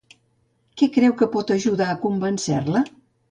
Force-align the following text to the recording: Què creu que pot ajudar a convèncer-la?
Què 0.81 0.87
creu 0.95 1.13
que 1.19 1.27
pot 1.35 1.53
ajudar 1.57 1.91
a 1.93 1.99
convèncer-la? 2.09 2.85